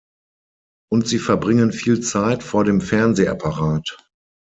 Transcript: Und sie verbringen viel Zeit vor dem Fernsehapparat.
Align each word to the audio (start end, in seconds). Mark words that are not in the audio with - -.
Und 0.91 1.07
sie 1.07 1.19
verbringen 1.19 1.71
viel 1.71 2.01
Zeit 2.01 2.41
vor 2.41 2.63
dem 2.63 2.81
Fernsehapparat. 2.81 3.99